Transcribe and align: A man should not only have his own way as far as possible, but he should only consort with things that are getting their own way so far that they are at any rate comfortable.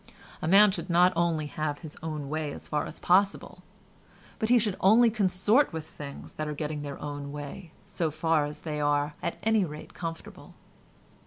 A 0.41 0.47
man 0.47 0.71
should 0.71 0.89
not 0.89 1.13
only 1.15 1.45
have 1.45 1.77
his 1.77 1.95
own 2.01 2.27
way 2.27 2.51
as 2.53 2.67
far 2.67 2.87
as 2.87 2.99
possible, 2.99 3.61
but 4.39 4.49
he 4.49 4.57
should 4.57 4.75
only 4.79 5.11
consort 5.11 5.71
with 5.71 5.85
things 5.85 6.33
that 6.33 6.47
are 6.47 6.55
getting 6.55 6.81
their 6.81 6.99
own 6.99 7.31
way 7.31 7.69
so 7.85 8.09
far 8.09 8.47
that 8.49 8.63
they 8.63 8.79
are 8.81 9.13
at 9.21 9.37
any 9.43 9.63
rate 9.63 9.93
comfortable. 9.93 10.55